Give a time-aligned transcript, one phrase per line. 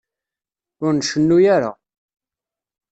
[0.85, 1.71] Ur ncennu ara.